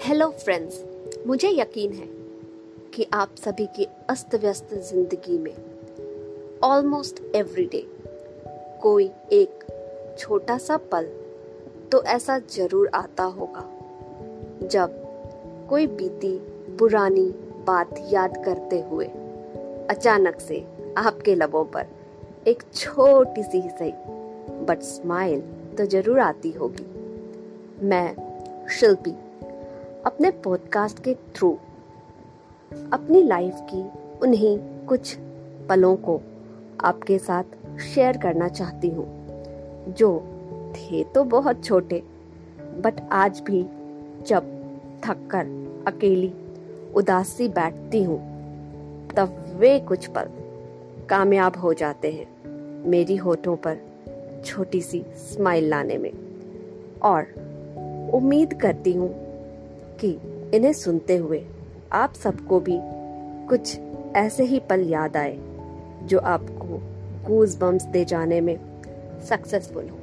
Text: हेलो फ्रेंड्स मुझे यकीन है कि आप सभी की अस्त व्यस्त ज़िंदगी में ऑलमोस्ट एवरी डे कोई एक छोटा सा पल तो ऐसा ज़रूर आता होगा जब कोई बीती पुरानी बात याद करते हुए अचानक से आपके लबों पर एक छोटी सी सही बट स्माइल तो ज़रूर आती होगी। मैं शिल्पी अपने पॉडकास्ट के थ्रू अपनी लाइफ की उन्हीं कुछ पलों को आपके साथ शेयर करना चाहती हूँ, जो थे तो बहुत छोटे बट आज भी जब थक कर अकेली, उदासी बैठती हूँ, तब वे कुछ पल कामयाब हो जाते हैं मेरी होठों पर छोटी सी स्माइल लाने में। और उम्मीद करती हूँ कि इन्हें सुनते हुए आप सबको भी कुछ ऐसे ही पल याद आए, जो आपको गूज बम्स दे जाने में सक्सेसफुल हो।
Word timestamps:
हेलो 0.00 0.28
फ्रेंड्स 0.30 0.84
मुझे 1.26 1.48
यकीन 1.48 1.92
है 1.92 2.06
कि 2.94 3.06
आप 3.12 3.34
सभी 3.44 3.66
की 3.66 3.86
अस्त 4.08 4.34
व्यस्त 4.34 4.74
ज़िंदगी 4.74 5.38
में 5.38 5.54
ऑलमोस्ट 6.62 7.22
एवरी 7.36 7.64
डे 7.64 7.86
कोई 8.82 9.10
एक 9.32 9.64
छोटा 10.18 10.58
सा 10.58 10.76
पल 10.76 11.06
तो 11.92 12.02
ऐसा 12.02 12.38
ज़रूर 12.38 12.90
आता 12.94 13.24
होगा 13.24 13.64
जब 14.68 15.00
कोई 15.70 15.86
बीती 15.86 16.38
पुरानी 16.78 17.26
बात 17.66 17.94
याद 18.12 18.36
करते 18.44 18.80
हुए 18.80 19.06
अचानक 19.90 20.40
से 20.40 20.64
आपके 20.96 21.34
लबों 21.34 21.64
पर 21.64 21.86
एक 22.46 22.62
छोटी 22.74 23.42
सी 23.42 23.60
सही 23.60 23.92
बट 24.64 24.82
स्माइल 24.82 25.40
तो 25.78 25.86
ज़रूर 25.86 26.20
आती 26.20 26.50
होगी। 26.50 26.86
मैं 27.86 28.08
शिल्पी 28.68 29.14
अपने 30.06 30.30
पॉडकास्ट 30.30 30.98
के 30.98 31.14
थ्रू 31.14 31.58
अपनी 32.92 33.22
लाइफ 33.22 33.54
की 33.60 33.82
उन्हीं 34.22 34.58
कुछ 34.86 35.16
पलों 35.68 35.96
को 35.96 36.20
आपके 36.80 37.18
साथ 37.18 37.78
शेयर 37.78 38.16
करना 38.16 38.48
चाहती 38.48 38.88
हूँ, 38.88 39.06
जो 39.88 40.20
थे 40.72 41.04
तो 41.04 41.24
बहुत 41.24 41.64
छोटे 41.64 42.02
बट 42.60 43.08
आज 43.12 43.40
भी 43.40 43.62
जब 44.26 44.70
थक 45.04 45.28
कर 45.30 45.46
अकेली, 45.86 46.34
उदासी 46.94 47.48
बैठती 47.48 48.02
हूँ, 48.02 48.18
तब 49.16 49.56
वे 49.56 49.80
कुछ 49.80 50.06
पल 50.06 50.28
कामयाब 51.08 51.56
हो 51.56 51.74
जाते 51.74 52.12
हैं 52.12 52.26
मेरी 52.88 53.16
होठों 53.16 53.56
पर 53.56 53.78
छोटी 54.44 54.80
सी 54.80 55.04
स्माइल 55.16 55.68
लाने 55.68 55.98
में। 55.98 56.12
और 57.02 57.22
उम्मीद 58.14 58.60
करती 58.60 58.92
हूँ 58.92 59.23
कि 60.00 60.10
इन्हें 60.56 60.72
सुनते 60.72 61.16
हुए 61.16 61.44
आप 61.92 62.14
सबको 62.14 62.60
भी 62.60 62.78
कुछ 63.48 63.78
ऐसे 64.16 64.44
ही 64.44 64.60
पल 64.60 64.80
याद 64.80 65.16
आए, 65.16 65.38
जो 66.02 66.18
आपको 66.18 66.80
गूज 67.28 67.56
बम्स 67.56 67.84
दे 67.84 68.04
जाने 68.04 68.40
में 68.40 68.58
सक्सेसफुल 69.28 69.88
हो। 69.88 69.98